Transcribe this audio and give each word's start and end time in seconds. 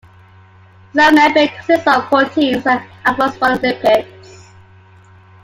A 0.03 0.97
cell 0.97 1.11
membrane 1.13 1.49
consists 1.49 1.85
of 1.85 2.05
proteins 2.07 2.65
and 2.65 2.81
phospholipids. 3.05 4.47